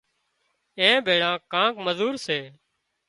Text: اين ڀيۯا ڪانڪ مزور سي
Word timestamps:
اين 0.79 0.95
ڀيۯا 1.05 1.31
ڪانڪ 1.51 1.73
مزور 1.85 2.13
سي 2.25 2.39